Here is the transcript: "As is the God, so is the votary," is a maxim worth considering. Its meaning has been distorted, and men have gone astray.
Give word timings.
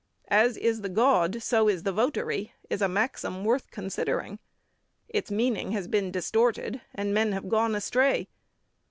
"As 0.29 0.57
is 0.57 0.81
the 0.81 0.89
God, 0.89 1.43
so 1.43 1.69
is 1.69 1.83
the 1.83 1.91
votary," 1.91 2.53
is 2.71 2.81
a 2.81 2.87
maxim 2.87 3.45
worth 3.45 3.69
considering. 3.69 4.39
Its 5.07 5.29
meaning 5.29 5.73
has 5.73 5.87
been 5.87 6.09
distorted, 6.09 6.81
and 6.95 7.13
men 7.13 7.33
have 7.33 7.47
gone 7.47 7.75
astray. 7.75 8.27